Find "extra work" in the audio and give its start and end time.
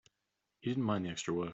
1.09-1.49